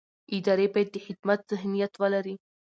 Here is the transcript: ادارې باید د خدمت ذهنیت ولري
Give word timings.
ادارې 0.35 0.67
باید 0.73 0.89
د 0.91 0.97
خدمت 1.05 1.39
ذهنیت 1.51 1.93
ولري 2.01 2.35